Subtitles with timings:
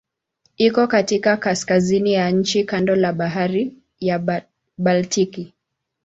[0.57, 4.39] Iko katika kaskazini ya nchi kando la Bahari ya
[4.77, 5.53] Baltiki.